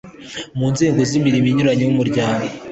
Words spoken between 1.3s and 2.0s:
inyuranye y